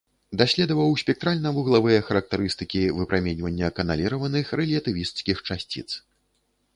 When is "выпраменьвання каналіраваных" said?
3.01-4.45